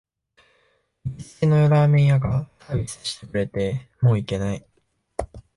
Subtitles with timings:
[1.05, 4.65] 行きつけのラーメン屋がサービスしてくれて、もう行けない